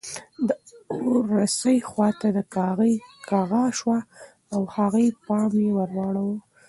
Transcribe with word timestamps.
د 0.47 0.49
اورسۍ 0.93 1.77
خواته 1.89 2.27
د 2.37 2.39
کاغۍ 2.55 2.93
کغا 3.29 3.65
شوه 3.79 3.99
او 4.53 4.61
د 4.67 4.71
هغې 4.75 5.05
پام 5.27 5.51
یې 5.63 5.69
ور 5.77 5.89
واړاوه. 5.97 6.37